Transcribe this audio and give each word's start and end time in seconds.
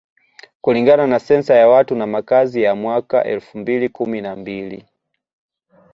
Kulingana 0.61 1.07
na 1.07 1.19
Sensa 1.19 1.55
ya 1.55 1.67
watu 1.67 1.95
na 1.95 2.07
makazi 2.07 2.61
ya 2.63 2.75
mwaka 2.75 3.23
elfu 3.23 3.57
mbili 3.57 3.89
kumi 3.89 4.21
na 4.21 4.35
mbili 4.35 4.85